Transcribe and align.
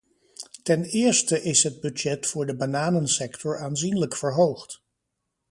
Ten 0.63 0.83
eerste 0.83 1.41
is 1.43 1.63
het 1.63 1.79
budget 1.79 2.27
voor 2.27 2.45
de 2.45 2.55
bananensector 2.55 3.59
aanzienlijk 3.59 4.15
verhoogd. 4.15 4.81